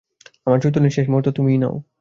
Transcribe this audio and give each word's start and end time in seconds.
আমার 0.47 0.59
চৈতন্যের 0.63 0.95
শেষ 0.95 1.05
মুহূর্ত 1.09 1.27
তুমিই 1.37 1.57
নাও। 1.57 1.75